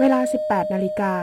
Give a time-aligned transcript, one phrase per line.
[0.00, 1.14] เวลา 18 นาฬิกา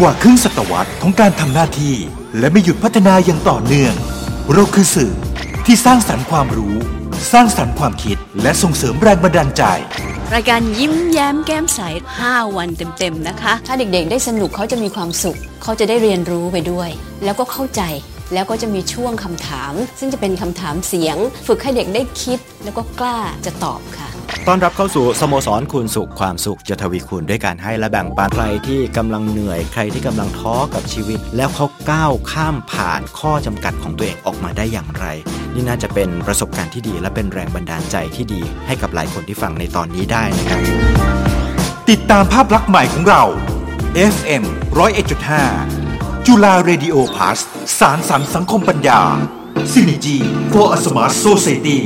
[0.00, 1.96] กว่าครึ่งศตวรรษของการทำหน้าที่
[2.38, 3.94] และไม่หยุดพัฒนาอย่างต่อเนื่อง
[4.52, 5.12] เราคือสื่อ
[5.66, 6.74] ที่สร้างสรรค์ความรู้
[7.32, 9.62] สร้างสรรค์ความคิด และส่งเสริมแรงบันดาลใจ
[10.34, 11.80] รายการยิ้มแย้มแก้มใส
[12.18, 16.90] 5 วันเต็ม ๆ นะคะ ถ้าเด็กๆ ได้สนุกเขาจะมีความสุข เขาจะได้เรียนรู้ไปด้วย
[17.24, 17.82] แล้วก็เข้าใจ
[18.34, 24.08] แล้วก็จะมีช่วงคำถาม ซึ่งจะเป็นคำถามเสียง ฝึกให้เด็กได้คิดแล้วก็กล้าจะตอบค่ะ
[24.48, 35.04] ต้อนรับเข้าสู่สโมสรคูณสุขความสุขจะทวีคูณด้วยการให้และแบ่งปันใครที่กำลังเหนื่อยใครที่กำลังท้อกับชีวิต แล้วเขาก้าวข้ามผ่านข้อจำกัดของตัวเองออกมาได้อย่างไร
[35.54, 40.60] นี่น่าจะเป็นประสบการณ์ที่ดี และเป็นแรงบันดาลใจที่ดี ให้กับหลายคนที่ฟังในตอนนี้ได้นะครับ
[41.90, 43.22] ติดตามภาพลักษณ์ใหม่ของเรา
[44.14, 44.44] FM
[45.58, 47.38] 101.5 จุฬา Radio Plus
[47.78, 49.00] สารสันสังคมปัญญา
[49.72, 50.18] Synergy
[50.52, 51.80] for a Smart Society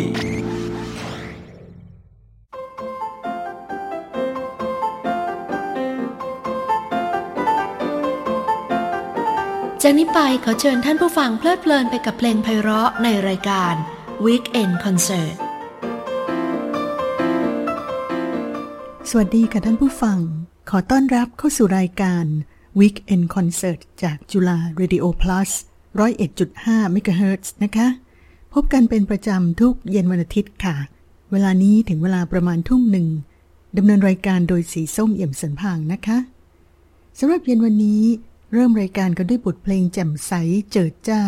[9.87, 13.75] จากนี้ไปขอเชิญท่านผู้ฟังเพลิดเพลินไปกับเพลงไพเราะในรายการ
[14.27, 15.35] Weekend Concert
[19.11, 20.19] สวัสดีค่ะท่านผู้ฟัง
[20.71, 22.25] ขอต้อนรับเข้าสู่รายการ
[22.81, 25.51] Weekend Concert จากจุฬา Radio Plus
[26.05, 27.89] 101.5 MHz นะคะ
[28.55, 30.77] พบกันเป็นประจำทุกเย็นวันอาทิตย์ค่ะ
[31.33, 33.09] เวลานี้ถึงเวลาประมาณทุ่มหนึ่ง
[33.77, 36.19] ดำเนินรายการโดยสีส้มเอี่ยมสันพางนะคะ
[37.19, 38.03] สำหรับเย็นวันนี้
[38.57, 40.33] เริ่มรายการกันด้วยบทเพลงแจ่มใส
[40.73, 41.23] เจิดจ้า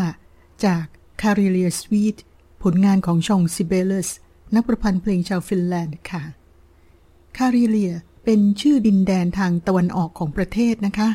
[0.64, 0.84] จาก
[1.20, 2.20] c a r i l i a Suite
[2.62, 4.08] ผลงานของชองซิเบลส
[4.54, 6.22] นักประพันธ์เพลงชาวฟินแลนด์ค่ะ
[7.36, 7.94] คาริเลีย
[8.24, 11.10] เป็นชื่อดินแดนทางตะวันออกของประเทศนะคะ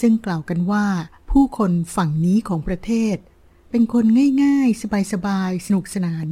[0.00, 0.86] ซึ่งกล่าวกันว่า
[1.30, 3.16] ผู้คนฝั่งนี้ของประเทศ
[3.70, 4.04] เป็นคน
[4.42, 6.28] ง่ายๆ สบายๆ สนุกสนาน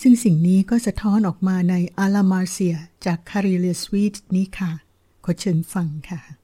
[0.00, 4.72] ซึ่งสิ่งนี้ก็สะท้อนออกมาในอาลามาเซียจากคาริเลียสวีทนี้ค่ะ
[5.24, 6.43] ขอเชิญฟังค่ะ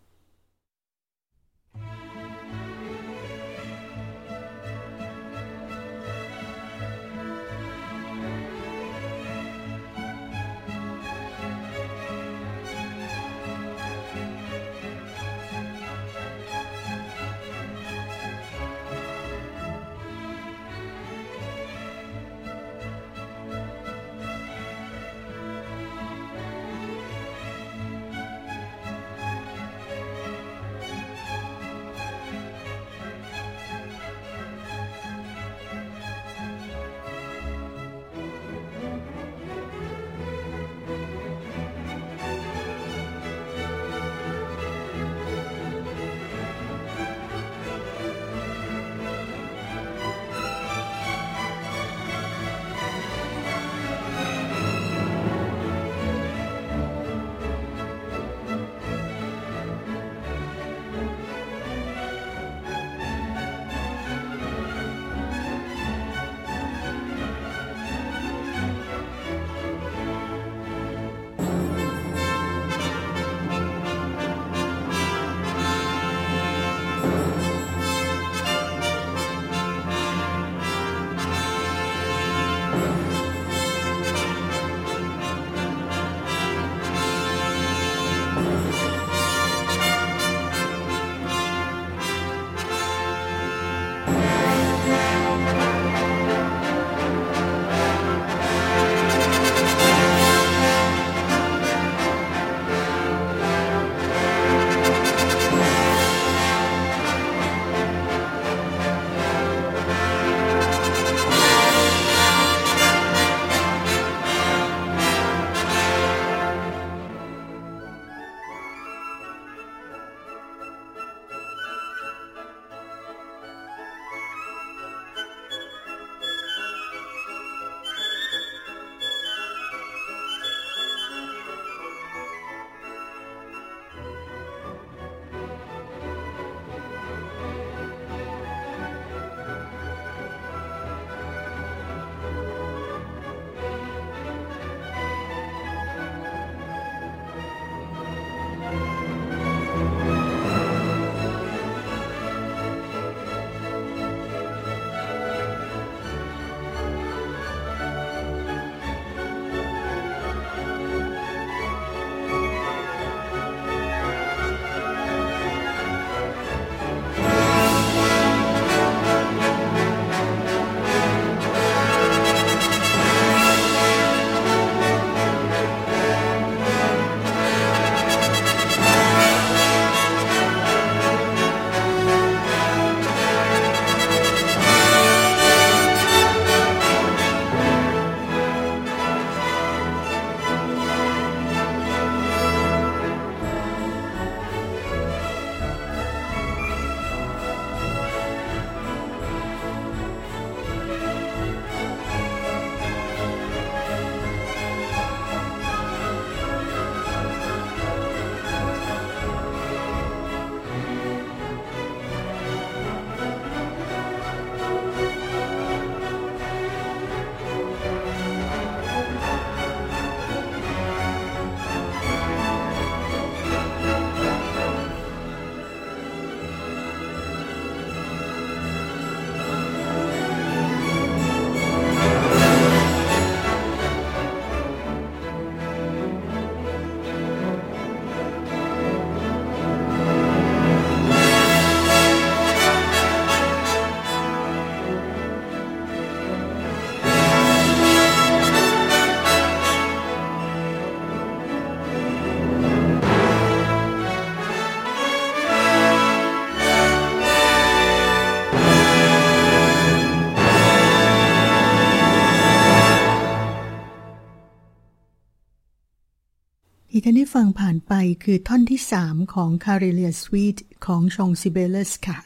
[266.93, 267.93] อีกท่อนที่ฟังผ่านไป
[268.25, 272.19] คือท่อนที่ 3 ของ c a r e l i a Suite ของฌองซิเบลิอุสค่ะ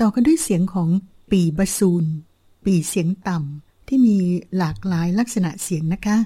[0.00, 0.88] ต่อกันด้วยเสียงของ
[1.30, 2.04] ปี่บาซูน
[2.64, 4.16] ปี่เสียงต่ำที่มี
[4.56, 6.18] หลากหลายลักษณะเสียงนะคะ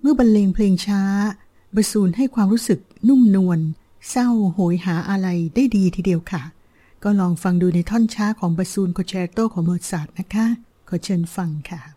[0.00, 1.02] เมื่อบรรเลงเพลงช้า
[1.74, 3.60] บาซูนให้ความรู้สึกนุ่มนวล
[4.10, 6.42] เศร้าโหยหาอะไรได้ดีทีเดียวค่ะ
[7.02, 10.46] ก็ลองฟังดูในท่อนช้าของบาซูนคอนแชร์โตของโมซาร์ทนะคะ
[10.88, 11.95] ขอเชิญฟังค่ะ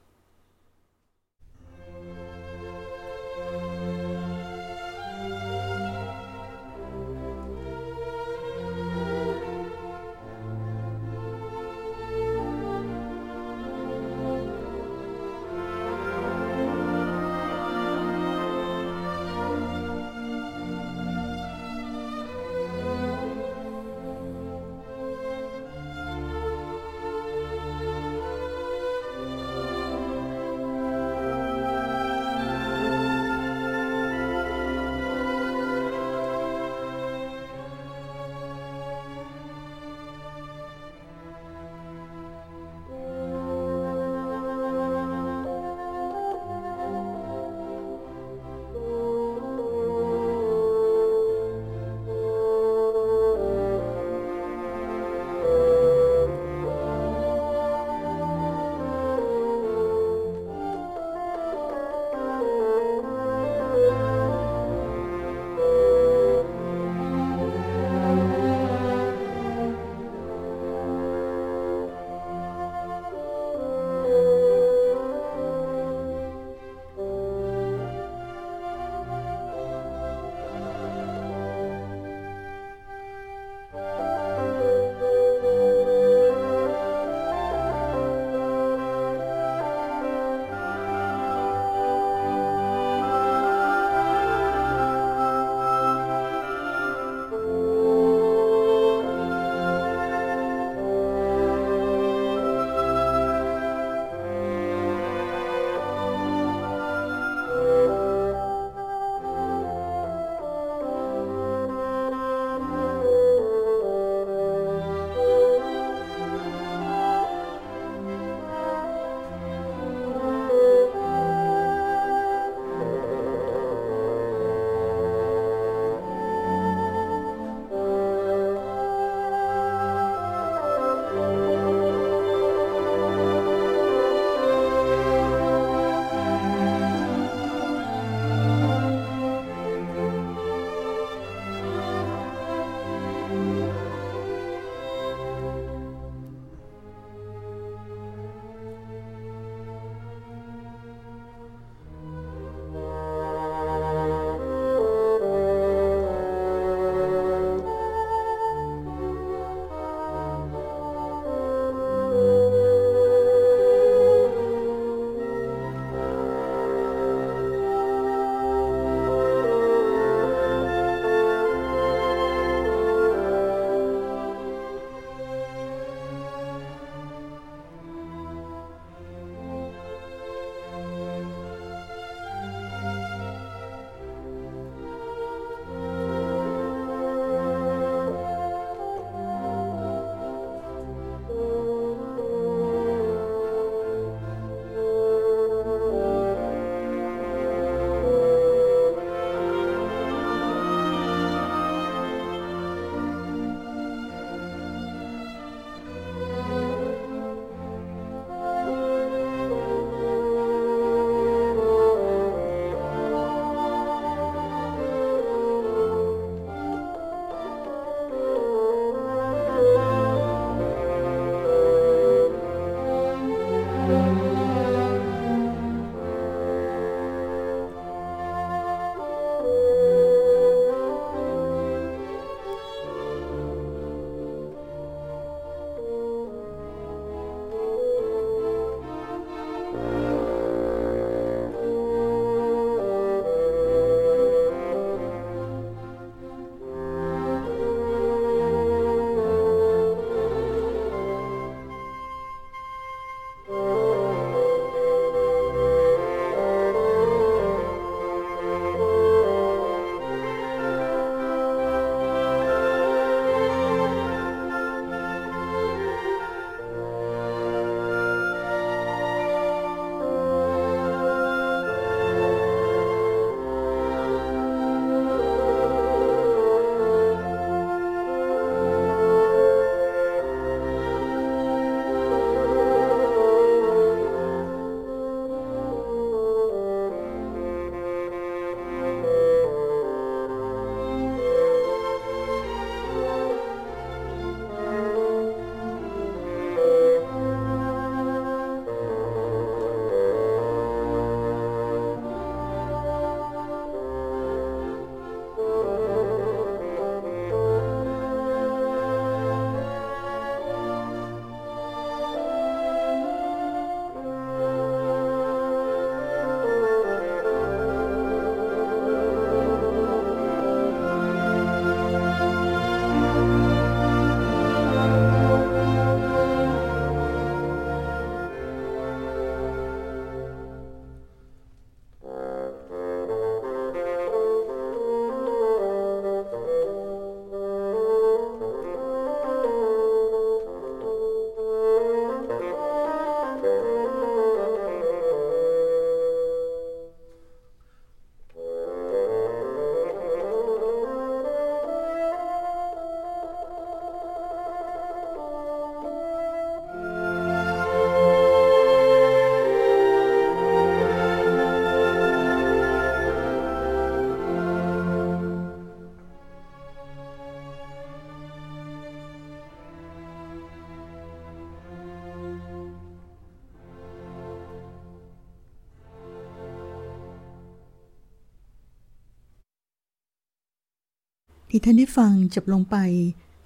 [381.49, 382.77] ที่ท่านได้ฟังจบลงไป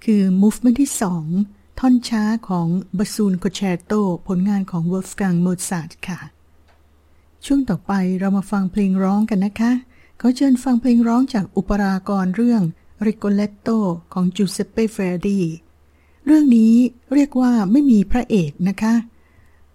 [0.04, 1.24] คือ movement ที่สอง
[1.78, 2.66] ท่อนช้าของ
[2.98, 3.92] บ a ซูน c ค n ชโต
[4.26, 6.20] ผลงานของ Wolfgang Mozart ค่ะ
[7.44, 9.72] ช่วงต่อไปเรามาฟังเพลงร้องกันนะคะ
[10.18, 12.62] เขาเชิญฟังเพลงร้องจากอุปรากรเรื่อง
[13.06, 13.78] Rigoletto
[14.12, 15.40] ของ Giuseppe Verdi
[16.26, 16.74] เรื่องนี้
[17.14, 18.94] เรียกว่าไม่มีพระเอกนะคะ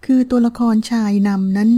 [0.06, 1.70] คือตัวละครชายนำนั้น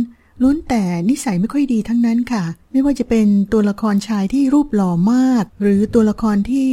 [0.42, 6.72] ล้วนแต่นิสัยไม่ค่อยดีทั้งนั้นค่ะ ไม่ว่าจะเป็นตัวละครชายที่รูปหล่อมาก หรือตัวละครที่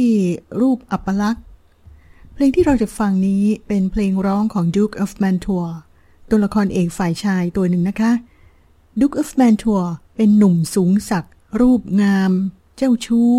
[0.61, 1.43] รูปอัปลักษณ์
[2.33, 5.67] เพลงที่เราจะฟังนี้เป็นเพลงร้องของ Duke of Mantua
[6.29, 8.11] ตัวละครเอกฝ่ายชายตัวหนึ่งนะคะ
[8.99, 9.83] Duke of Mantua
[10.15, 11.25] เป็นหนุ่มสูงศัก
[11.59, 12.31] รูปงาม
[12.77, 13.33] เจ้าชู้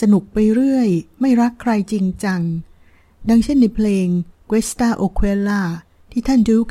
[0.00, 0.88] สนุกไปเรื่อย
[1.20, 2.40] ไม่รักใครจริงจัง
[3.28, 4.06] ดังเช่นในเพลง
[4.50, 5.62] Questa Oquella
[6.12, 6.68] ที่ท่านดูค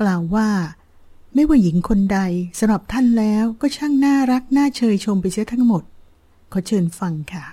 [0.00, 0.48] กล่าวว่า
[1.34, 2.20] ไม่ว่าหญิงคนใด
[2.58, 5.82] สำหรับท่านแล้วก็ช่างน่ารักน่าเชยชมไปเสียทั้งหมด
[6.52, 7.44] ขอเชิญฟังค่ะ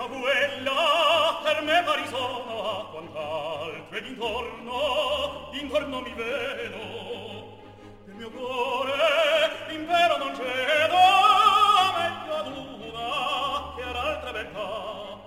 [0.00, 7.58] senza buella per me pari sono a quant'altro ed intorno intorno mi vedo.
[8.06, 8.92] Del mio cuore
[9.68, 10.96] impero non cedo
[11.98, 15.18] meglio ad una che ad altra beltà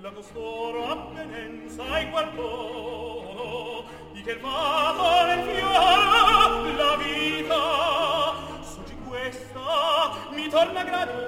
[0.00, 8.96] la costoro avvenenza e qual tono di che il fato nel fior la vita suggi
[9.06, 11.27] questa mi torna grato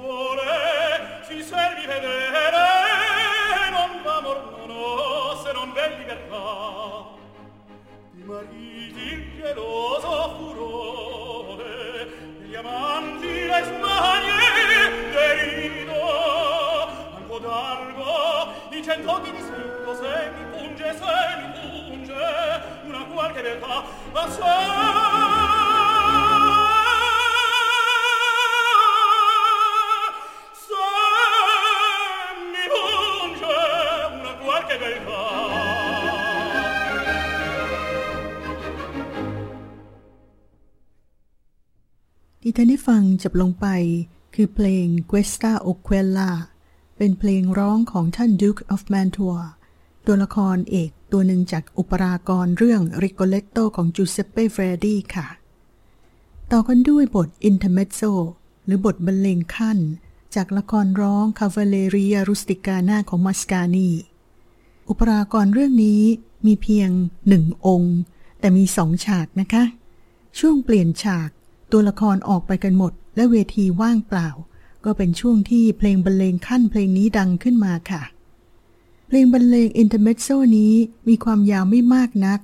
[0.00, 2.66] vuole si servi vedere,
[3.70, 5.19] non va amor
[5.50, 7.18] se non v'è libertà.
[8.12, 12.06] Di mariti il geloso furore
[12.38, 16.02] degli amanti le smanie derido.
[17.16, 23.84] Algo d'algo di cent'occhi di distinto se mi punge se mi punge una qualche beltà
[24.12, 25.39] ma se
[42.50, 43.66] ที่ท่านได้ฟังจบลงไป
[44.34, 46.30] คือเพลง Questa Oquella
[46.96, 49.42] เป็นเพลงร้องของท่าน Duke of Mantua
[50.06, 55.28] ตัวละครเอกตัวหนึ่งจากอุปรากรเรื่อง Rigoletto ของ Giuseppe Verdi ค่ะ
[56.52, 58.12] ต่อกันด้วยบท Intermezzo
[58.64, 59.78] หรือบทบรรเลงขั้น
[60.34, 63.90] จากละครร้อง Cavalleria Rusticana ของ Mascagni
[64.88, 66.02] อุปรากรเรื่องนี้
[66.46, 66.90] มีเพียง
[67.28, 67.96] หนึ่งองค์
[68.40, 69.64] แต่มีสองฉากนะคะ
[70.38, 71.30] ช่วงเปลี่ยนฉาก
[71.72, 74.28] ตัวละครออกไปกันหมด และเวทีว่างเปล่า
[74.84, 78.02] ก็เป็นช่วงที่เพลงบรรเลงคั่นเพลงนี้ดังขึ้นมาค่ะ
[79.06, 80.74] เพลงบรรเลง Intermezzo นี้
[81.08, 82.40] มีความยาวไม่มากนัก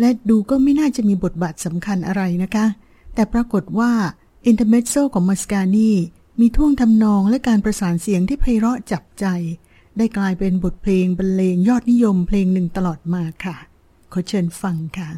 [0.00, 2.66] และดูก็ไม่น่าจะมีบทบาทสำคัญอะไรนะคะ
[3.14, 3.92] แต่ปรากฏว่า
[4.46, 5.90] Intermezzo ของมัสกานี
[6.40, 9.26] มีท่วงทำนองและการประสานเสียงที่ไพเราะจับใจ
[9.96, 13.56] ได้กลายเป็นบทเพลงบรรเลงยอดนิยมเพลงหนึ่งตลอดมาค่ะ
[14.12, 15.10] ขอเชิญฟังค่ะ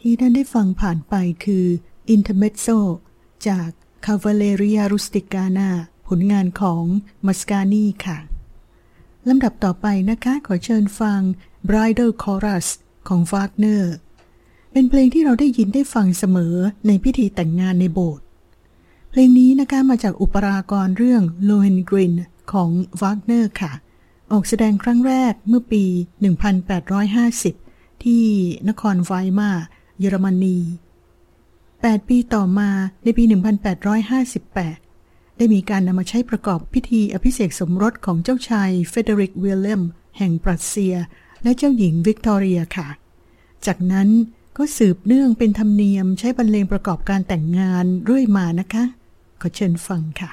[0.00, 1.66] ที่ท่านได้ฟังผ่านไปคือ
[2.14, 2.78] Intermezzo
[3.48, 3.68] จาก
[4.04, 5.70] Cavalleria Rusticana
[6.08, 6.84] ผลงานของ
[7.26, 8.18] มัสกานีค่ะ
[9.28, 11.20] ลำดับต่อไปนะคะขอเชิญฟัง
[11.68, 12.66] Bridal Chorus
[13.08, 13.94] ของฟากเนอร์
[14.72, 16.54] เป็นเพลงที่เราได้ยินได้ฟังเสมอ
[16.86, 18.24] ในพิธีแต่งงานในโบสถ์
[19.10, 22.12] เพลงนี้นะคะมาจากอุปรากรเรื่อง l o h e n g r i n
[22.52, 22.70] ของ
[23.02, 23.72] วากเนอร์ค่ะ
[24.32, 25.84] ออกแสดงครั้งแรกเมื่อปี
[26.68, 28.24] 1850 ที่
[28.68, 29.58] นครไวมาร
[30.00, 30.58] เยอรมนี
[31.32, 32.70] 8 ปีต่อมา
[33.04, 33.24] ในปี
[34.50, 39.82] 1858 ได้มีการนำมาใช้ประกอบพิธีอภิเษกสมรสของเจ้าชายเฟเดริกวิลเลม
[40.18, 40.94] แห่งปรัสเซีย
[41.42, 42.88] และเจ้าหญิงวิกตอเรียค่ะ
[43.66, 44.08] จากนั้น
[44.56, 48.84] ก็สืบเนื่องเป็นธรรมเนียมใช้บรรเลงประกอบการแต่งงานเรื่อยมานะคะ
[49.40, 50.32] ขอเชิญฟังค่ะ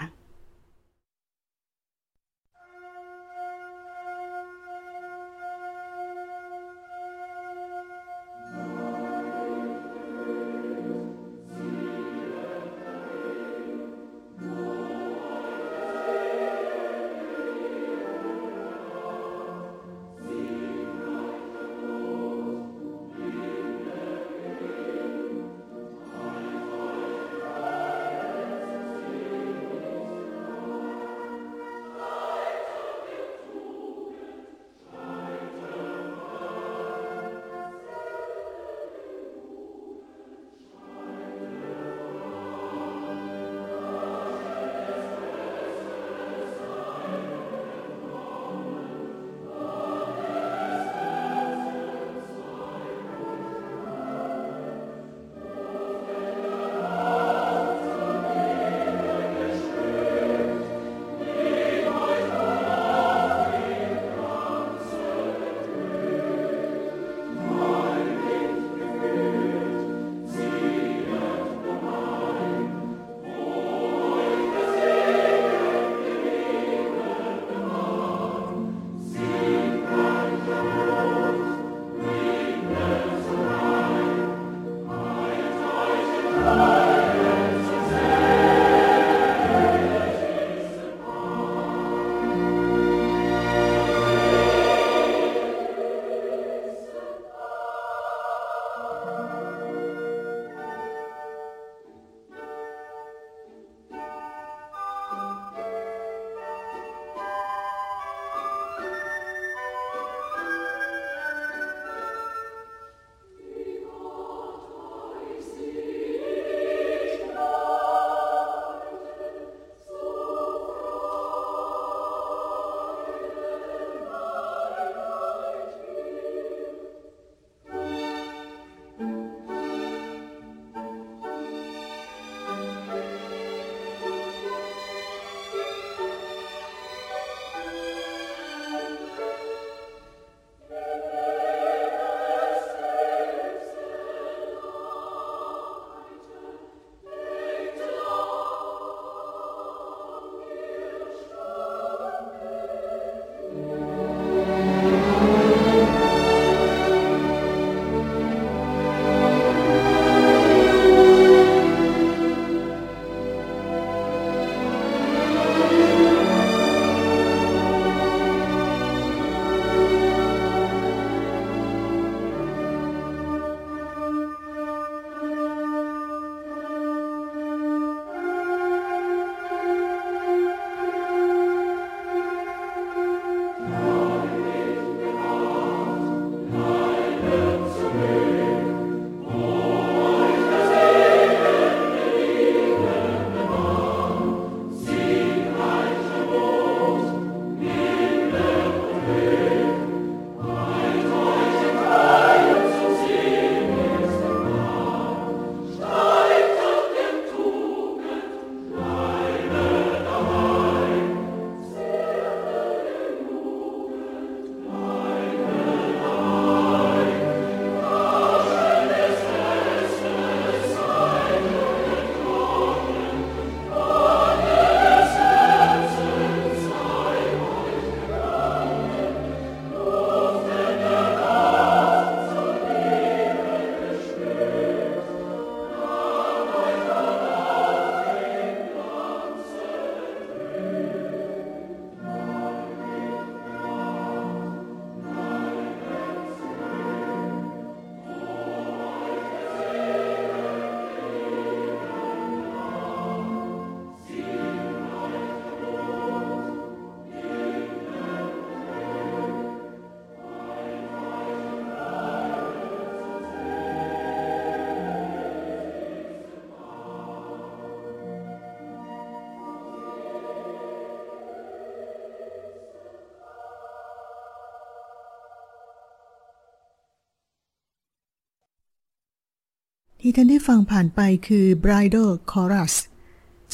[280.09, 282.73] ที่ท่านได้ฟังผ่านไปคือ Bridal Chorus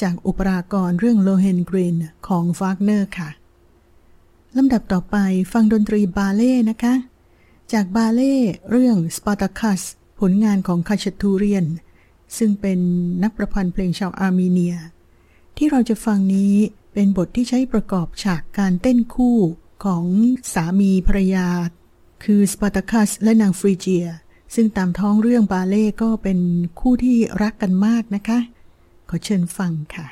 [0.01, 3.29] จากอุปรากรเรื่อง Lohengrin ของวากเนอร์ค่ะ
[4.57, 5.17] ลำดับต่อไป
[5.53, 6.93] ฟังดนตรีบัลเลต์นะคะ
[7.73, 8.35] จากบัลเลต์
[8.69, 9.81] เรื่อง Spartacus
[10.19, 11.65] ผลงานของคาชาตูเรียน
[12.37, 12.79] ซึ่งเป็น
[13.23, 14.75] นักประพันธ์เพลงชาวอาร์เมเนีย
[15.57, 16.55] ที่เราจะฟังนี้
[16.93, 19.37] เป็นบทที่ใช้ประกอบฉากการเต้นคู่
[19.85, 20.05] ของ
[20.53, 21.47] สามีภรรยา
[22.23, 24.07] คือสปาร์ตาคัสและนางฟรีเจีย
[24.53, 26.39] ซึ่งตามท้องเรื่องบาเล่ก็เป็น
[26.79, 28.39] คู่ที่รักกันมากนะคะ
[29.09, 30.07] ขอเชิญฟังค่ะ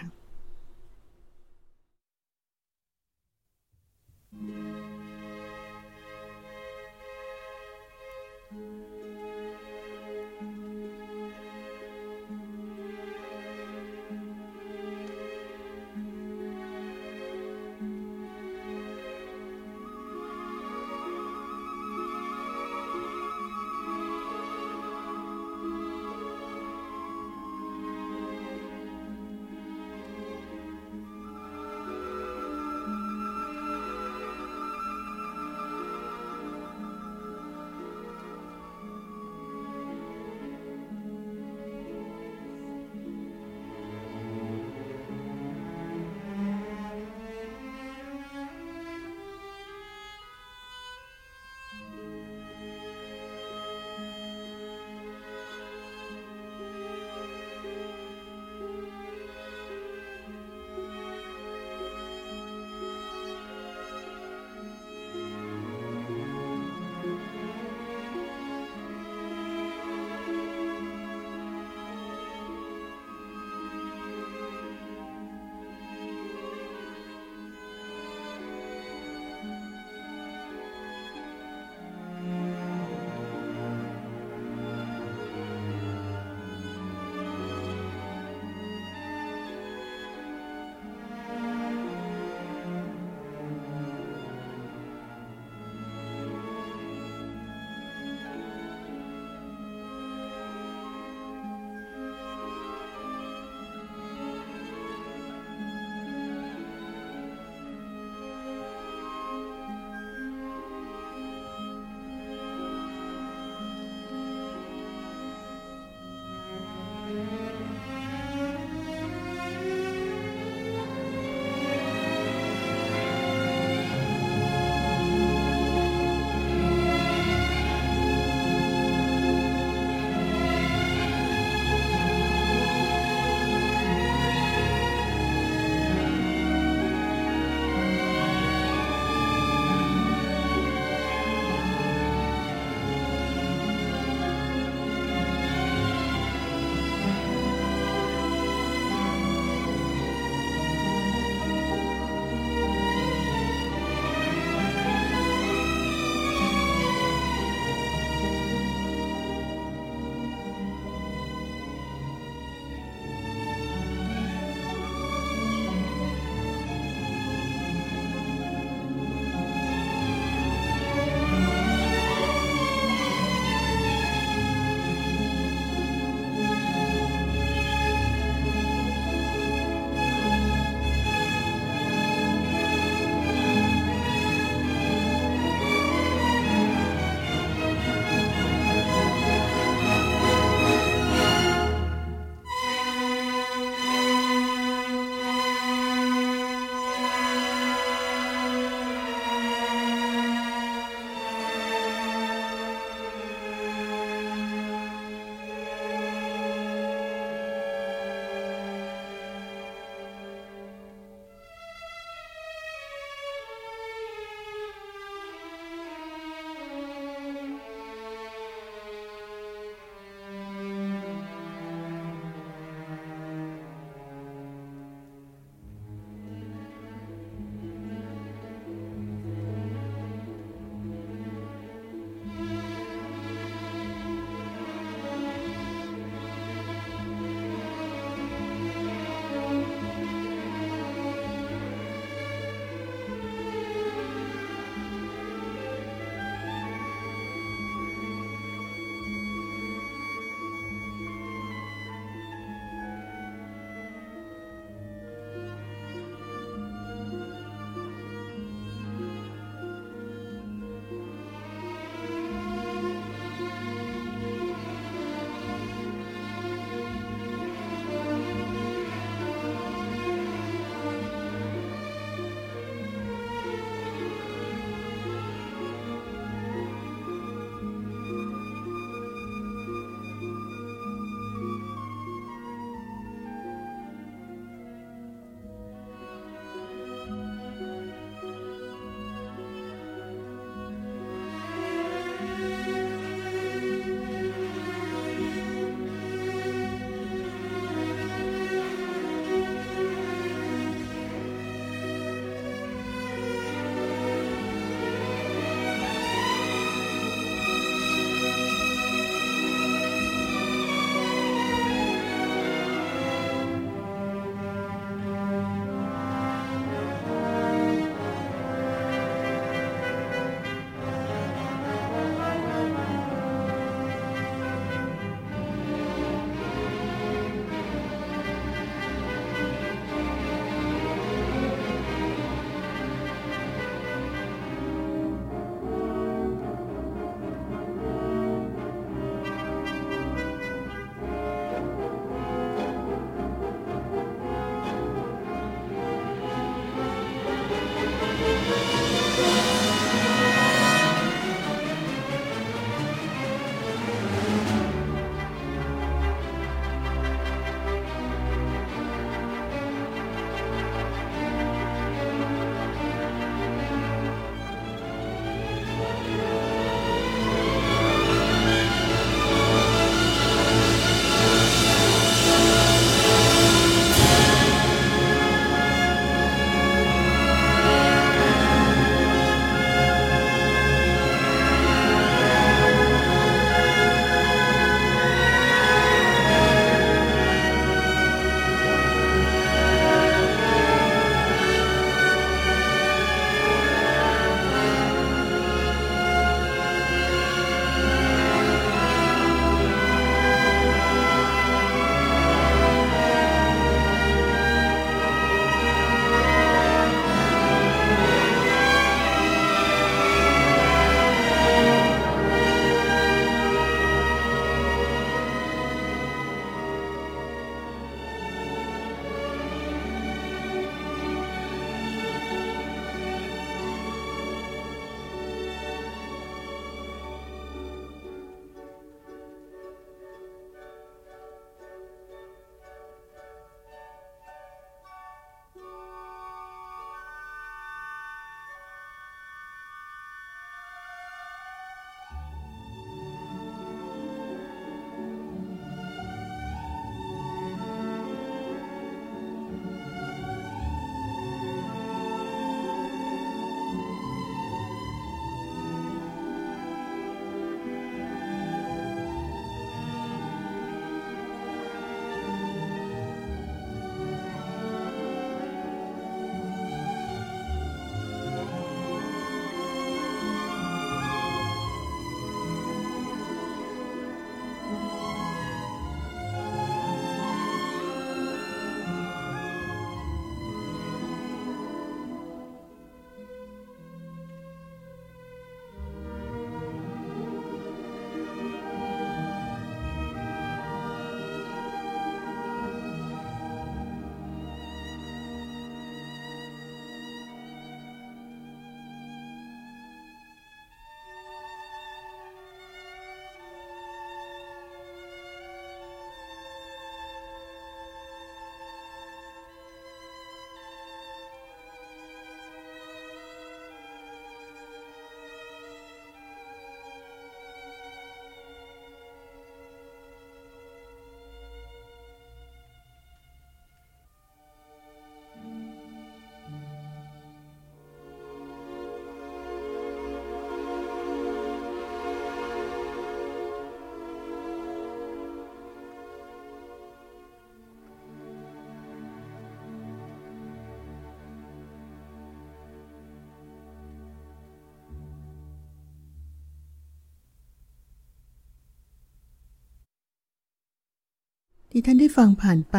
[551.73, 552.77] ที่ท่านได้ฟังผ่านไป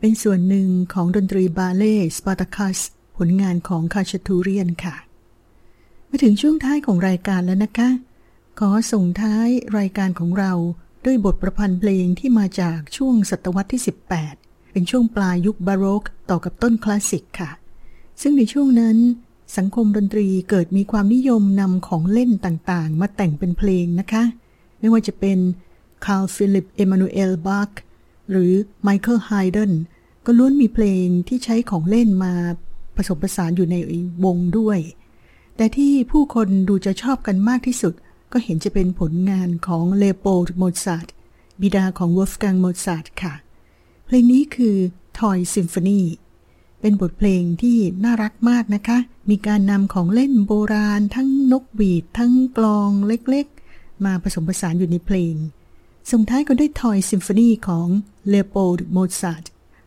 [0.00, 2.78] เป็นส่วนหนึ่งของดนตรีบาเล่สปาร์ตาคัส
[3.16, 4.94] ผลงานของคาชทูเรียนค่ะ
[6.08, 7.88] มาถึงช่วงท้ายของรายการแล้วนะคะ
[8.58, 10.52] ขอส่งท้ายรายการของเรา
[11.04, 13.82] ด้วยบทประพันธ์เพลงที่มาจากช่วงศตวรรษที่
[14.26, 17.50] 18 เป็นช่วงปลายยุคบาโรกต่อกับต้นคลาสสิกค่ะ
[18.22, 18.96] ซึ่งในช่วงนั้น
[19.56, 24.22] สังคมดนตรีเกิดมีความนิยมนำของเล่นต่างๆ มาแต่งเป็นเพลงนะคะ
[24.78, 25.38] ไม่ว่าจะเป็น
[26.04, 27.72] คาร์ลฟิลิปเอมานูเอลบาร์ก
[28.30, 28.52] หรือ
[28.82, 29.72] ไมเคิลไฮเดน
[30.26, 32.32] ก็ล้วนมีเพลงที่ใช้ของเล่นมา
[32.96, 33.76] ผสมผสานอยู่ใน
[34.24, 34.78] วงด้วย
[35.56, 37.94] แต่ที่ผู้คนดูจะชอบกันมากที่สุด
[38.32, 41.06] ก็เห็นจะเป็นผลงานของเลโอโปลด์โมซาร์ท
[41.60, 43.34] บิดาของวอฟกังโมซาร์ทค่ะ
[44.06, 44.76] เพลงนี้คือ
[45.18, 46.00] Toy Symphony
[46.80, 48.98] เป็นบทเพลงที่น่ารักมากนะคะ
[49.30, 55.34] มีการนำของเล่นโบราณ ทั้งนกหวีด ทั้งกลองเล็กๆ มาผสมผสานอยู่ในเพลง
[56.10, 57.88] ส่งท้ายกันด้วยทอยซิมโฟนีของ
[58.28, 59.44] เลโปลด์โมซาร์ต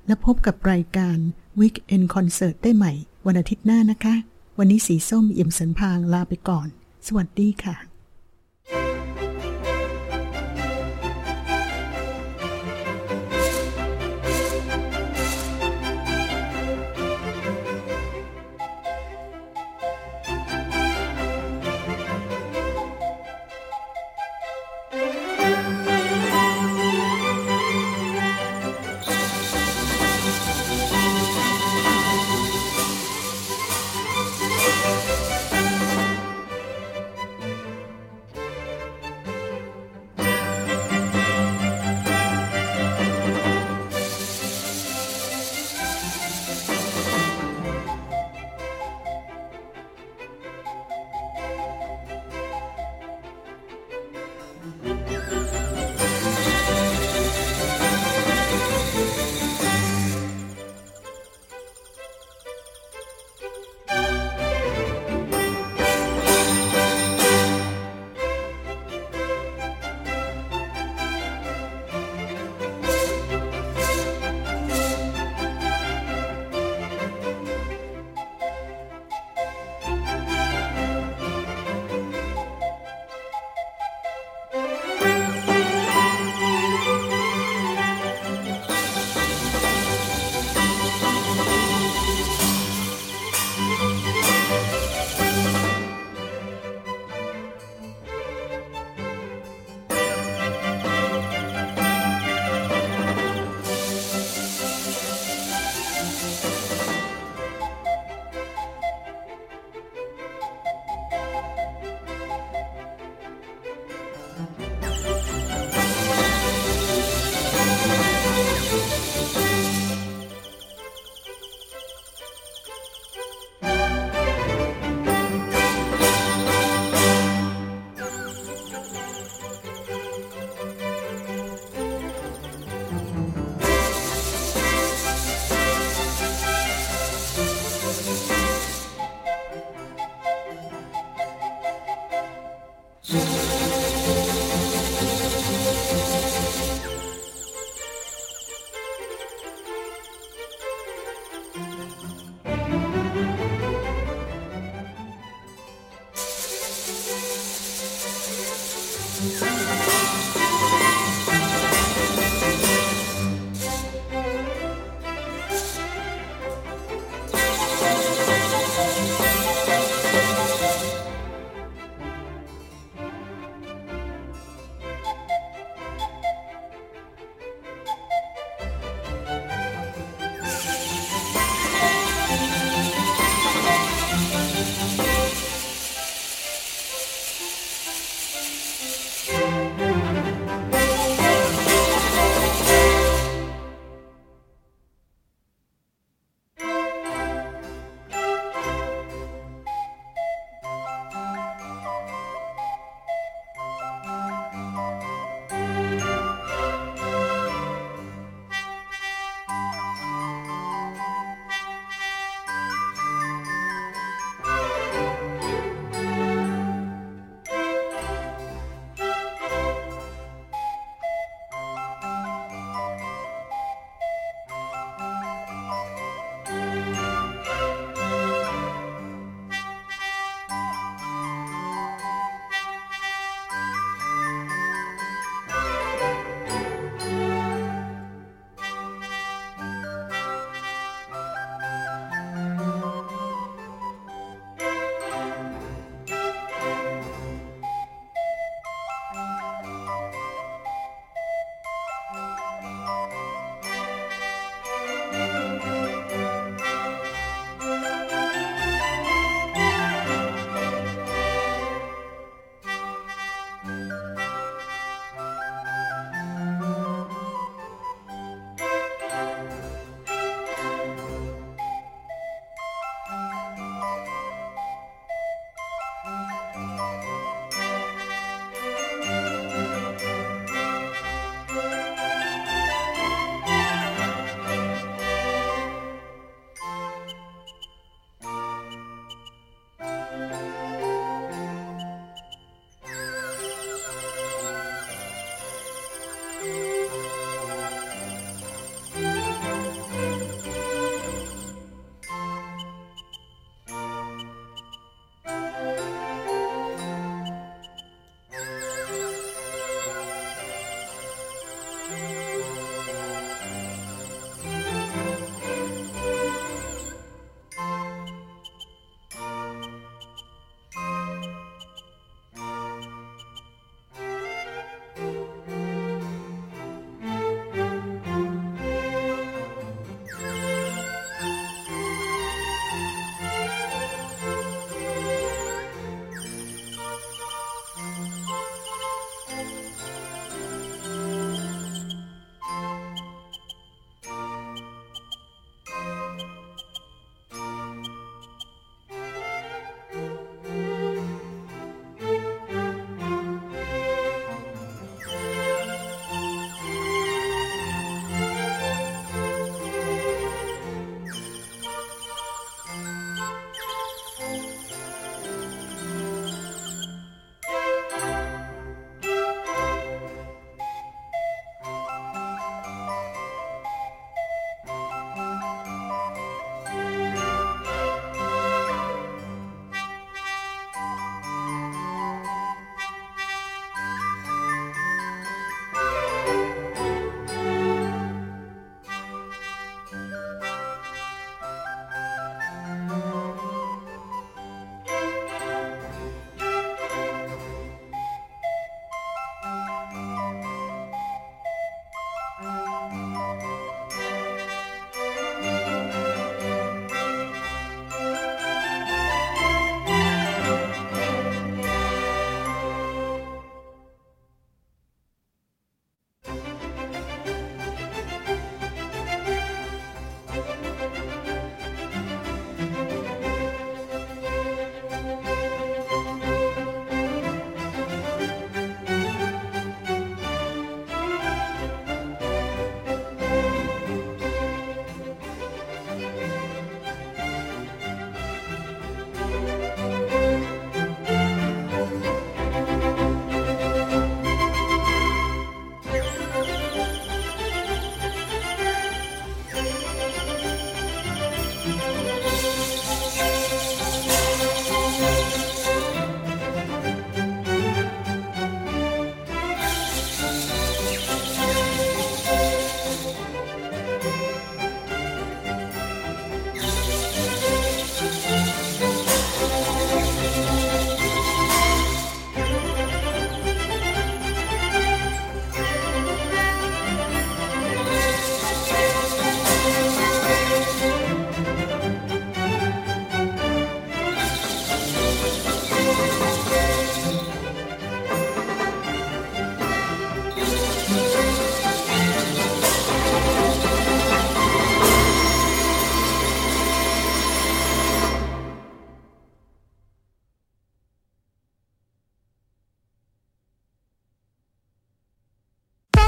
[0.07, 1.17] และพบกับรายการ
[1.59, 2.93] Weekend Concert ได้ใหม่
[3.25, 4.15] วันอาทิตย์หน้านะคะ
[4.57, 6.67] วันนี้สีส้มเอี่ยมสันพางลาไปก่อน
[7.07, 7.75] สวัสดีค่ะ「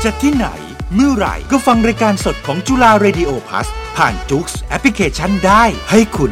[0.07, 0.47] จะที่ไหน
[0.95, 6.31] เมื่อไหร่ก็ฟังรายการสดของจุฬา Radio Plus ผ่าน JOOX แอปพลิเคชันได้ ให้คุณ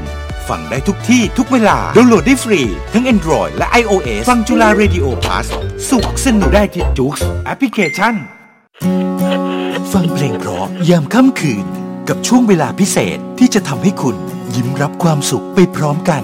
[0.49, 2.61] ฟังได้ทุกที่ทุกเวลาดาวน์โหลดได้ฟรี
[2.93, 5.47] ทั้ง Android และ iOS ฟังจุฬา Radio Plus
[5.89, 8.15] สุขสนุกได้ที่ JOOX แอปพลิเคชัน
[9.93, 11.65] ฟังเพลงเพราะยามค่ำคืน
[12.09, 14.15] กับช่วงเวลาพิเศษที่จะทำให้คุณ
[14.55, 16.23] ยิ้มรับความสุขไปพร้อมกัน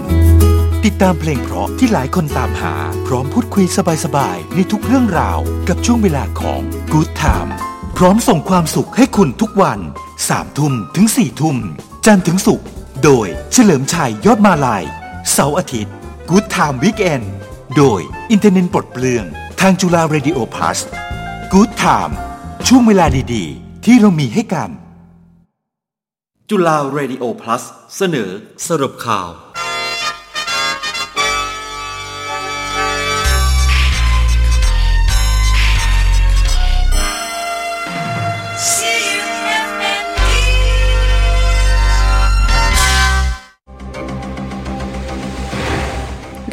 [0.85, 2.73] ติดตามเพลงเพราะที่หลายคน ตามหา
[3.07, 3.65] พร้อมพูดคุย
[4.05, 6.61] สบายๆในทุกเรื่องราว กับช่วงเวลาของ
[6.93, 7.51] Good Time
[7.97, 9.79] พร้อมส่งความสุขให้คุณทุกวัน
[10.19, 11.57] 3ทุ่มถึง4ทุ่ม
[12.05, 12.67] จันทร์ถึงศุกร์
[13.03, 14.84] โดยเฉลิมชัยยอดมาลาย
[15.32, 15.93] เสาร์อาทิตย์
[16.29, 17.25] Good Time Weekend
[17.77, 18.01] โดย
[18.32, 19.25] อินเทอร์เน็ตปลดเปลือง
[19.61, 20.79] ทางจุฬา Radio Plus
[21.53, 22.13] Good Time
[22.67, 24.69] ช่วงเวลาดีๆ ที่เรามีให้กัน
[26.49, 27.63] จุฬา Radio Plus
[27.97, 28.29] เสนอ
[28.67, 29.29] สรุปข่าว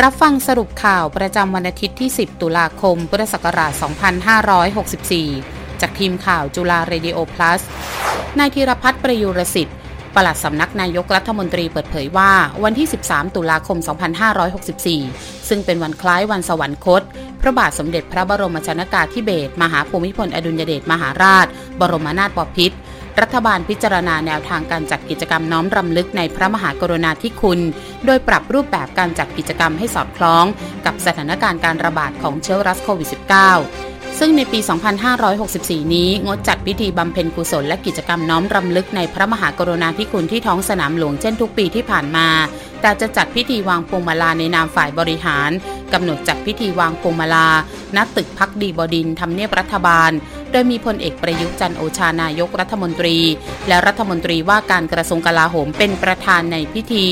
[0.04, 3.72] รับฟังสรุปข่าวประจำวันอาทิตย์ที่ 10 ตุลาคม พุทธศักราช
[4.96, 7.60] 2564 จากทีมข่าวจุฬาเรดิโอ plus
[8.38, 9.76] นายธีรพัฒน์ประยุรสิทธิ์
[10.14, 12.32] ปลัดสำนักนายกรัฐมนตรีเปิดเผยว่า
[12.64, 13.78] วันที่ 13 ตุลาคม
[14.62, 17.02] 2564 ซึ่งเป็นวันคล้ายวันสวรรคต
[17.40, 21.46] พระบาทสมเด็จพระบรมชนากาธิเบศรมหาภูมิพลอดุลยเดชมหาราช
[21.80, 22.76] บรมนาถบพิตร
[23.20, 27.60] รัฐบาลพิจารณาแนวทางการจัดกิจกรรมน้อมรำลึกในพระมหากรุณาธิคุณ
[28.06, 30.44] โดยปรับรูปแบบการจัดกิจกรรมให้สอดคล้อง
[30.86, 34.58] กับสถานการณ์การระบาดของเชื้อรัสโควิด -19 ซึ่งในปี
[35.26, 42.28] 2564 นี้ งดจัดพิธีบำเพ็ญกุศลและกิจกรรมน้อมรำลึกในพระมหากรุณาธิคุณที่ท้องสนามหลวงเช่นทุกปีที่ผ่านมา
[42.80, 45.50] แต่จะจัดพิธีวางพวงมาลาในนามฝ่ายบริหาร
[45.92, 47.48] กำหนดจัดพิธีวางพวงมาลา
[47.96, 50.10] ณ ตึกพักดีบดินทำเนียบรัฐบาล
[50.52, 53.16] โดยมีพลเอกประยุทธ์จันโอชานายกรัฐมนตรี
[53.68, 57.06] และรัฐมนตรีว่าการกระทรวงกลาโหมเป็นประธานในพิธี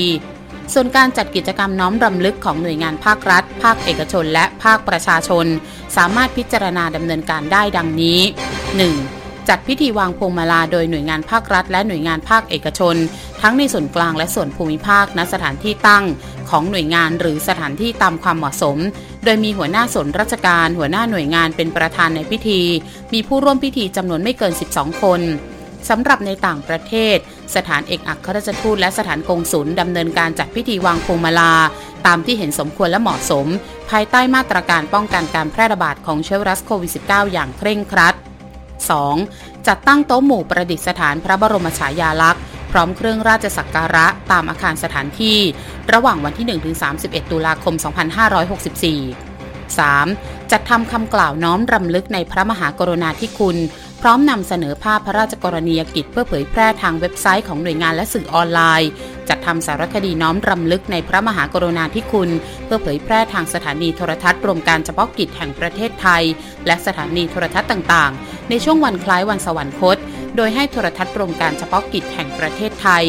[0.73, 5.45] ส่วนการจัดกิจกรรมน้อมรำลึกของหน่วยงานภาครัฐ ภาคเอกชน และภาคประชาชน
[5.97, 8.19] สามารถพิจารณาดำเนินการได้ดังนี้
[8.75, 9.26] 1.
[9.49, 12.95] จัดพิธีวางพวงมาลาโดยหน่วยงานภาครัฐ และหน่วยงานภาคเอกชน
[13.41, 16.05] ทั้งในส่วนกลางและส่วนภูมิภาคณสถานที่ตั้ง
[16.49, 18.77] ของหน่วยงานหรือสถานที่ตามความเหมาะสม
[19.23, 22.61] โดยมีหัวหน้าส่วนราชการ หัวหน้าหน่วยงานเป็นประธานในพิธี
[23.13, 25.21] มีผู้ร่วมพิธีจำนวนไม่เกิน 12 คน
[25.89, 27.17] สำหรับในต่างประเทศ
[27.55, 31.53] สถานเอกอัครราชทูตและสถานกงสุลดำเนินการจัดพิธีวางพวงมาลา
[32.05, 33.45] ตามที่เห็นสมควรและเหมาะสม
[33.89, 38.15] ภายใต้มาตรการป้องกันการแพร่ระบาดของเชื้อไวรัสโควิด -19 อย่างเคร่งครัด
[38.95, 39.67] 2.
[39.67, 45.39] จัดตั้งโต๊ะหมู่ประดิษฐานพระบรมฉายาลักษณ์ พร้อมเครื่องราชสักการะตามอาคารสถานที่
[45.93, 46.59] ระหว่างวันที่
[46.89, 49.37] 1-31 ตุลาคม 2564
[49.77, 50.51] 3.
[50.51, 53.57] จัดทำคำกล่าวน้อมรำลึกในพระมหากรุณาธิคุณ
[54.01, 58.89] พร้อมนำเสนอภาพพระราชกรณียกิจเพื่อเผยแพร่ทางเว็บไซต์ของหน่วยงานและสื่อออนไลน์
[59.29, 62.29] จัดทำสารคดีน้อมรำลึกในพระมหากรุณาธิคุณ
[62.65, 66.23] เพื่อเผยแพร่ทางสถานีโทรทัศน์รวมการเฉพาะกิจแห่งประเทศไทย
[66.65, 69.97] และสถานีโทรทัศน์ต่างๆ ในช่วงวันคล้ายวันสวรรคต
[70.35, 73.05] โดยให้โทรทัศน์รวมการเฉพาะกิจแห่งประเทศไทย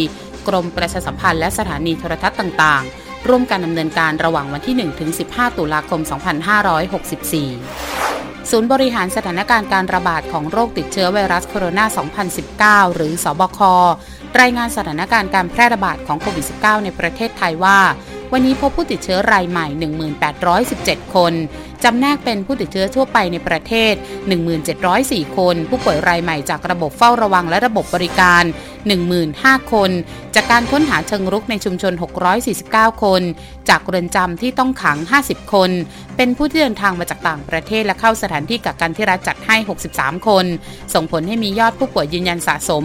[0.49, 4.77] กรมประชาสัมพันธ์และสถานีโทรทัศน์ต่างๆ ร่วมกันดำเนินการระหว่างวันที่
[5.17, 6.11] 1-15 ตุลาคม 2564
[8.51, 13.61] ศูนย์บริหารสถานการณ์การระบาดของโรคติดเชื้อไวรัสโคโรนา 2019 หรือสบค
[14.41, 17.79] รายงานสถานการณ์การแพร่ระบาดของโควิด -19 ในประเทศไทยว่า
[18.33, 19.67] วันนี้พบผู้ติดเชื้อรายใหม่
[20.41, 21.33] 1817 คน
[21.85, 23.95] จำแนกเป็นผู้ติดเชื้อทั่วไปในประเทศ
[24.65, 28.45] 1704 คน ผู้ป่วยรายใหม่จากระบบเฝ้าระวังและระบบบริการ
[29.07, 29.91] 10,005 คน
[30.35, 31.93] จากการค้นหาเชิงรุกในชุมชน
[32.49, 33.23] 649 คน
[33.69, 35.71] จากเรือนจำที่ต้องขัง 50 คน
[36.17, 39.57] เป็นผู้ที่เดินทางมาจากต่างประเทศและเข้าสถานที่กักกันที่รัฐจัดให้
[39.91, 40.45] 63 คน
[40.95, 42.85] ส่งผลให้มียอดผู้ป่วยยืนยันสะสม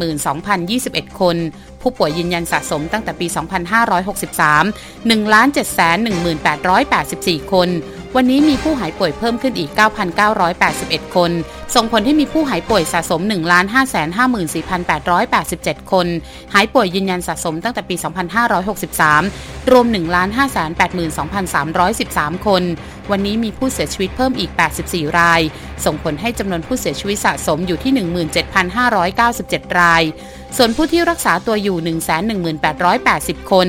[0.00, 1.36] 1,682,021 คน
[1.88, 3.36] ผู้ป่วยยืนยันสะสมตั้งแต่ปี 2563
[7.42, 7.68] 1,711,884 คน
[8.16, 9.70] วันนี้มีผู้หายป่วยเพิ่มขึ้นอีก
[10.42, 11.30] 9,981 คน
[11.74, 13.20] ส่งผลให้มีผู้หายป่วยสะสม
[14.96, 16.06] 1,554,887 คน
[16.54, 17.94] หายป่วยยืนยันสะสมตั้งแต่ปี
[19.02, 19.86] 2563 รวม
[21.36, 22.62] 1,582,313 คน
[23.10, 24.50] วันนี้มีผู้เสียชีวิตเพิ่มอีก
[24.84, 25.40] 84 ราย
[25.84, 27.92] ส่งผลให้จำนวนผู้เสียชีวิตสะสมอยู่ที่
[28.86, 30.02] 17,597 ราย
[30.56, 31.76] ส่วนผู้ที่รักษาตัวอยู่
[32.64, 33.68] 118,880 คน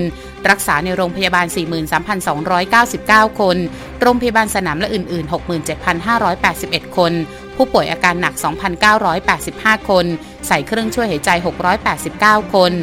[0.50, 1.46] รักษาในโรงพยาบาล
[2.24, 3.58] 43,299 คน
[4.02, 5.32] โรงพยาบาลสนามและอื่น ๆ
[6.10, 7.14] 67,581 คน
[7.56, 8.34] ผู้ป่วยอาการหนัก
[9.12, 10.06] 2,985 คน
[10.48, 11.30] ใส่เครื่องช่วยหายใจ
[11.94, 12.74] 689 คน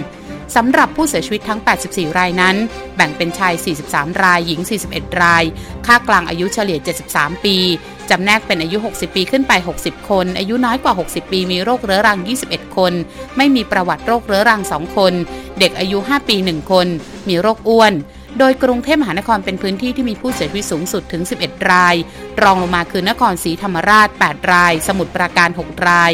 [0.57, 2.57] สำหรับผู้เสียชีวิตทั้ง 84 รายนั้น
[2.97, 3.55] แบ่งเป็นชาย
[3.89, 5.45] 43 ราย หญิง 41 ราย
[5.87, 6.79] ค่ากลางอายุเฉลี่ย
[7.11, 7.57] 73 ปี
[8.11, 9.53] จำแนกเป็นอายุ 60 ปีขึ้นไป
[9.83, 12.93] 60 คน อายุน้อยกว่า 60 ปีมีโรคเรื้อรัง 21 คน
[13.37, 15.13] ไม่มีประวัติโรคเรื้อรัง 2 คน
[15.59, 16.87] เด็กอายุ 5 ปี 1 คน
[17.29, 17.93] มีโรคอ้วน
[18.39, 21.95] โดยกรุงเทพมหานครเป็นพื้นที่ที่มีผู้เสียชีวิตสูงสุดถึง 11 ราย
[22.43, 26.13] รองลงมาคือนครศรีธรรมราช 8 ราย สมุทรปราการ 6 ราย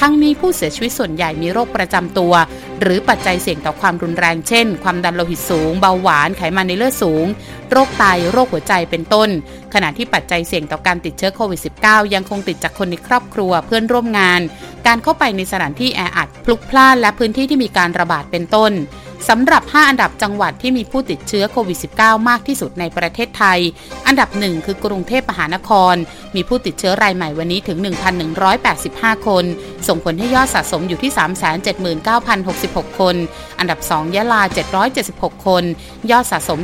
[0.00, 2.34] ทั้งนี้ผู้เสียชีวิตส่วนใหญ่มีโรคประจำตัว
[2.80, 7.26] หรือปัจจัยเสี่ยงต่อความรุนแรงเช่น ความดันโลหิตสูง เบาหวานไขมันในเลือดสูง
[7.70, 9.28] โรคไตโรคหัวใจเป็นต้น
[9.74, 14.40] ขณะที่ปัจจัยเสี่ยงต่อการติดเชื้อโควิด -19 ยังคงติดจากคนในครอบครัวเพื่อนร่วมงาน
[14.86, 18.72] การเข้าไปในสถานที่แออัดพลุกพล่านและพื้นที่ที่มีการระบาดเป็นต้น
[19.28, 23.58] สำหรับ 5 อันดับจังหวัดที่มีผู้ติดเชื้อโควิด -19 มากที่สุดในประเทศไทย
[24.06, 25.94] อันดับหนึ่งคือกรุงเทพมหานคร
[26.34, 27.78] มีผู้ติดเชื้อรายใหม่วันนี้ถึง
[28.52, 29.44] 1,185 คน
[29.88, 31.12] ส่งผลให้ยอดสะสมอยู่ที่
[32.86, 33.16] 379,066 คน
[33.58, 34.42] อันดับ 2 ยะลา
[34.94, 35.64] 776 คน
[36.10, 36.60] ยอดสะสม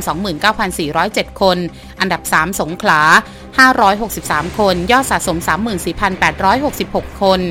[0.69, 1.57] 29,407 คน
[1.99, 3.01] อันดับ 3 สงขลา
[3.79, 5.37] 563 คน ยอดสะสม
[6.29, 7.41] 34,866 คน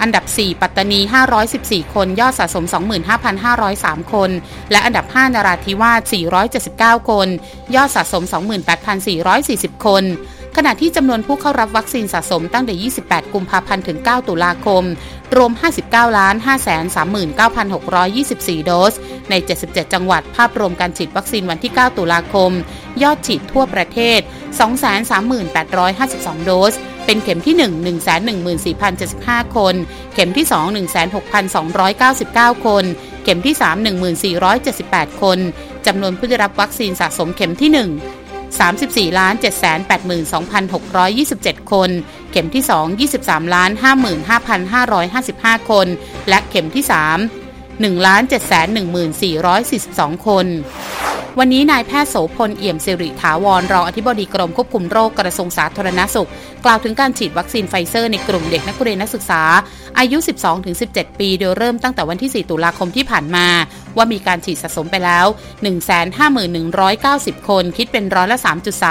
[0.00, 1.00] อันดับ 4 ปัตตานี
[1.46, 2.64] 514 คน ยอดสะสม
[3.38, 4.30] 25,503 คน
[4.70, 6.14] และอันดับ 5 นราธิวาส
[6.56, 7.28] 479 คน
[7.74, 8.22] ยอดสะสม
[9.04, 10.04] 28,440 คน
[10.56, 14.84] ขณะที่จำนวนผู้เข้ารับวัคซีนสะสมตั้งแต่ 28 กุมภาพันธ์ถึง 9 ตุลาคม
[15.36, 15.52] รวม
[15.84, 16.34] 59ล้าน
[17.50, 18.94] 539,624 โดส
[19.30, 19.34] ใน
[19.64, 22.50] 77 จังหวัด ภาพรวมการฉีดวัคซีนวันที่ 9 ตุลาคม
[23.02, 24.20] ยอดฉีดทั่วประเทศ
[25.34, 26.74] 238,52 โดส
[27.06, 27.62] เป็นเข็มที่ 1
[28.76, 29.74] 114,075 คน
[30.14, 30.54] เข็มที่ 2
[31.74, 32.84] 16,299 คน
[33.24, 33.64] เข็มที่ 3
[34.60, 35.38] 1478 คน
[35.86, 38.19] จำนวนผู้ได้รับวัคซีนสะสมเข็มที่ 1
[38.58, 39.34] 34ล้าน
[40.92, 41.90] 782,627 คน
[42.30, 42.64] เข็มที่
[43.08, 43.70] 2 23ล้าน
[44.90, 45.86] 55,555 คน
[46.28, 48.22] และเข็มที่ 3 1ล้าน
[49.44, 50.46] 714,442 คน
[51.38, 56.28] วันนี้นายแพทย์โสภณ เอี่ยมศิริถาวรรองอธิบดีกรมควบคุมโรคกระทรวงสาธารณสุข
[56.64, 59.42] กล่าวถึงการฉีดวัคซีนไฟเซอร์ในกลุ่มเด็กนักเรียนนักศึกษา
[59.98, 60.18] อายุ
[60.68, 63.46] 12-17 ปี โดยเริ่มตั้งแต่วันที่ 4 ตุลาคมที่ผ่านมา
[63.96, 65.26] ว่ามีการฉีดสะสมไปแล้ว
[66.16, 68.38] 151,190 คน คิดเป็นร้อยละ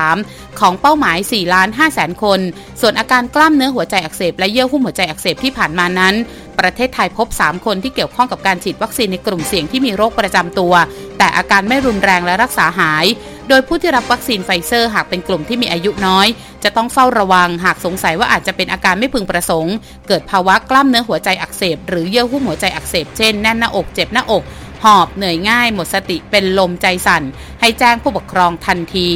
[0.04, 2.40] 3.3 ของเป้าหมาย 4 ล้าน5แสนคน
[2.82, 6.16] ส่วนอาการกล้ามเนื้อหัวใจอักเสบและเยื่อหุ้มหัวใจอักเสบที่ผ่านมานั้น
[6.60, 10.74] ประเทศไทยพบ 3 คนที่เกี่ยวข้องกับการฉีดวัคซีนในกลุ่มเสี่ยงที่มีโรคประจำตัว
[11.18, 13.06] แต่อาการไม่รุนแรงและรักษาหาย
[13.50, 16.28] โดยผู้ที่รับวัคซีนไฟเซอร์หากเป็นกลุ่มที่มีอายุน้อย
[16.64, 19.74] จะต้องเฝ้าระวังหากสงสัยว่าอาจจะเป็นอาการไม่พึงประสงค์
[20.08, 24.44] เกิดภาวะกล้ามเนื้อหัวใจอักเสบ หรือเยื่อหุ้มหัวใจอักเสบเช่นแน่นหน้าอกเจ็บหน้าอก
[24.84, 27.24] หอบเหนื่อยง่ายหมดสติเป็นลมใจสั่น
[27.62, 29.10] ให้แจ้งผู้ปกครองทันที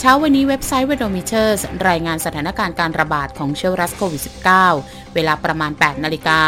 [0.00, 4.22] เช้าวันนี้เว็บไซต์ w e d o m e t e r s รายงานสถานการณ์การระบาดของเชื้อรัสโควิด
[4.66, 6.40] -19 เวลาประมาณ 8 นาฬิกา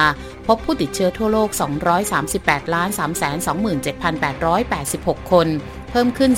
[0.46, 1.48] พบผู้ติดเชื้อทั่วโลก
[2.12, 2.88] 238ล้าน
[4.50, 5.46] 327,886 คน
[5.92, 6.32] เพิ่มขึ้น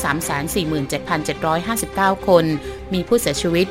[0.70, 2.44] 347,759 คน
[2.94, 3.66] มีผู้เสียชีวิต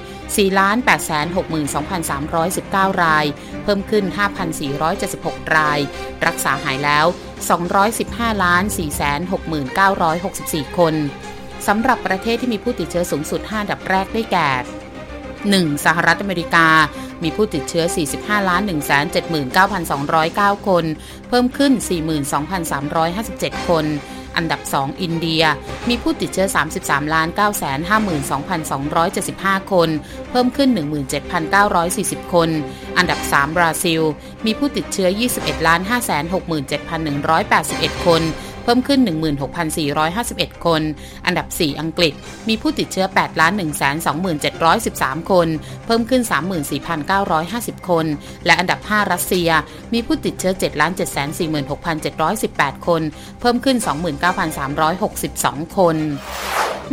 [2.89, 3.25] 4,862,319 ราย
[3.63, 4.03] เพิ่มขึ้น
[4.79, 5.79] 5,476 ราย
[6.25, 7.05] รักษาหายแล้ว
[10.65, 10.95] 215,469,64 คน
[11.67, 14.49] สำหรับประเทศที่มีผู้ติดเชื้อสูงสุด 5 ดับแรกได้แก่
[15.13, 15.85] 1.
[15.85, 16.67] สหรัฐอเมริกา
[17.23, 17.85] มีผู้ติดเชื้อ
[18.17, 18.61] 45 ล้าน
[19.85, 20.85] 179,209 คน
[21.29, 21.71] เพิ่มขึ้น
[22.49, 23.85] 42,357 คน
[24.35, 25.43] อันดับ 2 อินเดีย
[25.89, 26.47] มีผู้ติดเชื้อ
[26.81, 27.27] 33ล้าน
[28.89, 29.89] 952,275 คน
[30.29, 30.69] เพิ่มขึ้น
[31.51, 32.49] 17,940 คน
[32.97, 34.01] อันดับ 3 บราซิล
[34.45, 35.09] มีผู้ติดเชื้อ
[35.39, 35.81] 21ล้าน
[37.33, 38.21] 567,181 คน
[38.63, 38.99] เพิ่มขึ้น
[39.83, 40.81] 16,451 คน
[41.25, 42.13] อันดับ 4 อังกฤษ
[42.49, 43.53] มีผู้ติดเชื้อ8ล้าน
[44.41, 45.47] 127,13 คน
[45.85, 46.21] เพิ่มขึ้น
[47.05, 48.05] 34,950 คน
[48.45, 49.49] และอันดับ 5 รัสเซีย
[49.93, 50.91] มีผู้ติดเชื้อ7ล้าน
[52.09, 53.01] 746,718 คน
[53.39, 53.77] เพิ่มขึ้น
[54.57, 55.97] 29,362 คน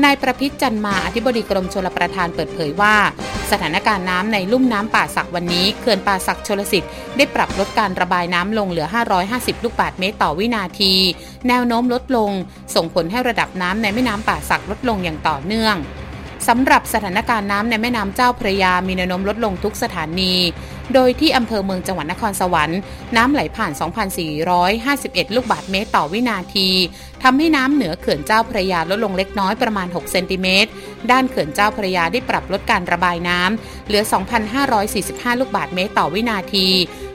[0.05, 2.95] นายประพิษจันมาอธิบดีกรมชลประทานเปิดเผยว่า
[3.51, 8.87] สถานการณ์น้ำในลุ่มน้ำป่าสักวันนี้เขื่อนป่าสักชลสิทธิ์ได้ปรับลดการระบายน้ำลงเหลือ
[9.27, 10.95] 550 ลูกบาศก์เมตรต่อวินาที
[11.49, 12.31] แนวโน้มลดลง
[12.75, 15.77] ส่งผลให้ระดับน้ำในแม่น้ำป่าสักลดลงอย่างต่อเนื่อง
[16.49, 20.35] สำหรับสถานการณ์น้ำในแม่น้ำเจ้าพระยามีแนวโน้มลดลงทุกสถานี
[20.95, 22.81] โดยที่อำเภอเมืองจังหวัดนครสวรรค์
[23.17, 23.73] น้ำไหลผ่าน
[24.55, 26.69] 2,451 ลูกบาศก์เมตรต่อวินาที
[27.23, 30.71] ทำให้น้ำเหนือเขื่อนเจ้าพระยาลดลงเล็กน้อยประมาณ 6 เซนติเมตร
[31.11, 34.03] ด้านเขื่อนเจ้าพระยาได้ปรับลดการระบายน้ำเหลือ
[34.71, 36.67] 2,545 ลูกบาศก์เมตรต่อวินาที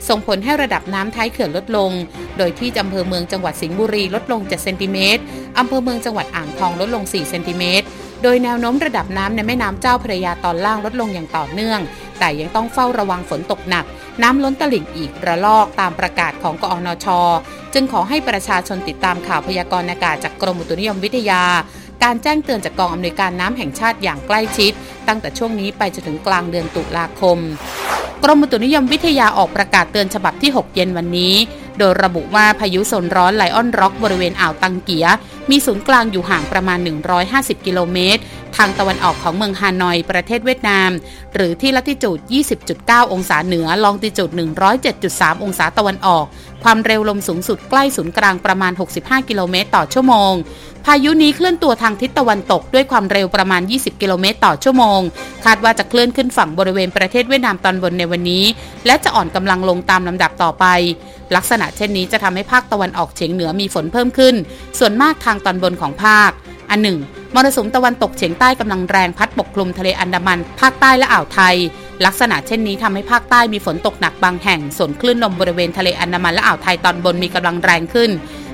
[0.09, 1.91] ส่งผลให้ระดับน้ำท้ายเขื่อนลดลง
[2.37, 5.21] โดยที่อำเภอเมืองจังหวัดสิงห์บุรีลดลง 7 เซนติเมตร
[5.59, 7.85] อำเภอเมืองจังหวัดอ่างทองลดลง 4 เซนติเมตร
[8.27, 11.79] โดยแนวโน้มระดับน้ำในแม่น้ำเจ้าพระยาตอนล่างลดลงอย่างต่อเนื่อง
[12.19, 13.85] แต่ยังต้องเฝ้าระวังฝนตกหนัก
[14.21, 17.07] น้ำล้นตลิ่งอีกระลอกตามประกาศของกอนช
[17.73, 21.41] จึงขอให้ประชาชนติดตามข่าวพยากรณ์อากาศจากกรมอุตุนิยมวิทยา
[22.03, 24.71] การแจ้งเตือนจากกองอำนวยการน้ำแห่งชาติอย่างใกล้ชิด
[25.07, 27.37] ตั้งแต่ช่วงนี้ไปจนถึงกลางเดือนตุลาคม
[28.23, 31.35] กรมอุตุนิยมวิทยาออกประกาศเตือนฉบับที่ 6 เย็นวันนี้
[31.79, 35.07] โดยระบุว่าพายุโซนร้อนไลออนร็อกบริเวณอ่าวตังเกีย
[35.49, 36.79] มีศูนย์กลางอยู่ห่างประมาณ
[37.21, 38.21] 150 กิโลเมตร
[38.55, 40.89] ทางตะวันออกของเมืองฮานอย ประเทศเวียดนาม
[41.33, 42.19] หรือที่ลัติจูด
[42.65, 44.29] 20.9 องศาเหนือ ลองติจูด
[44.87, 46.25] 107.3 องศาตะวันออก
[46.63, 48.71] ความเร็วลมสูงสุดใกล้ศูนย์กลางประมาณ
[49.01, 50.33] 65 กิโลเมตรต่อชั่วโมง
[50.85, 54.99] พายุนี้เคลื่อนตัวทางทิศตะวันตกด้วยความเร็วประมาณ 20 กิโลเมตรต่อชั่วโมง
[55.45, 58.43] คาดว่าจะเคลื่อนขึ้นฝั่งบริเวณประเทศเวียดนามตอนบนในวันนี้
[58.85, 60.65] และจะอ่อนกำลังลงตามลำดับต่อไป
[61.35, 64.35] ลักษณะเช่นนี้จะทำให้ภาคตะวันออกเฉียงเหนือมีฝนเพิ่มขึ้น
[64.79, 66.31] ส่วนมากทางตอนบนของภาค
[66.69, 66.97] อันหนึ่ง
[67.35, 71.55] มรสุมตะวันตกเฉียงใต้กำลังแรงพัดปกคลุมทะเลอันดามัน ภาคใต้และอ่าวไทย
[72.05, 78.11] ลักษณะเช่นนี้ทำให้ภาคใต้มีฝนตกหนักบางแห่ง ส่วนคลื่นลมบริเวณทะเลอันดามันและอ่าวไทยตอนบนมีกำลังแรงขึ้น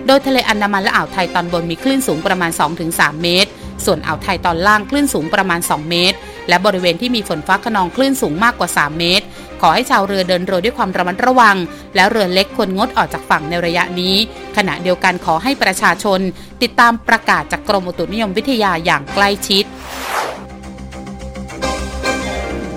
[0.07, 2.51] โดยทะเลอันดามันและอ่าวไทยตอนบนมีคลื่นสูงประมาณ
[2.87, 3.49] 2-3 เมตร
[3.85, 6.17] ส่วนอ่าวไทยตอนล่างคลื่นสูงประมาณ 2 เมตร
[6.49, 9.25] และบริเวณที่มีฝนฟ้าขนองคลื่นสูงมากกว่า 3 เมตร
[9.61, 11.57] ขอให้ชาวเรือเดินเรือด้วยความระมัดระวัง
[11.95, 14.15] แล้วเรือเล็กควรงดออกจากฝั่งในระยะนี้
[14.57, 16.19] ขณะเดียวกันขอให้ประชาชน
[16.61, 19.63] ติดตามประกาศจากกรมอุตุนิยมวิทยาอย่างใกล้ชิด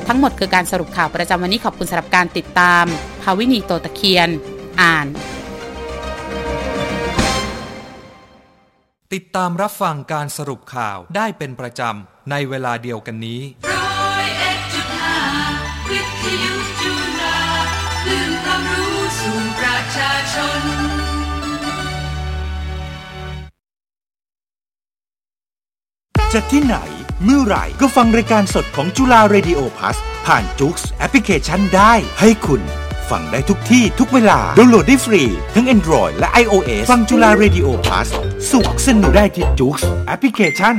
[0.09, 2.85] ทั้งหมดคือการสรุปข่าวประจำวันนี้ขอบคุณสำหรับการติดตาม
[3.23, 4.29] ภาวินีโตตะเคียน
[4.81, 5.07] อ่าน
[9.15, 13.41] ติดตามรับฟังการสรุปข่าวได้เป็นประจำ ในเวลาเดียวกันนี้
[13.73, 15.19] ร้อยเอ็ดจุดห้า
[15.91, 17.41] วิทยุจุฬา
[18.03, 20.63] คลื่นความรู้สู่ประชาชน
[26.33, 26.77] จะที่ไหน
[27.25, 29.97] เมื่อไหร่ก็ฟังรายการสดของจุฬาเรดิโอพัส
[30.27, 32.63] ผ่านจุกส์แอปพลิเคชันได้ให้คุณ
[33.11, 35.23] ฟังได้ทุกที่ทุกเวลาดาวน์โหลดได้ฟรี
[35.55, 38.09] ทั้ง Android และ iOS ฟังจุฬาเรดิโอพัส
[38.51, 40.77] สุขสนุกได้ที่จุกส์แอปพลิเคชัน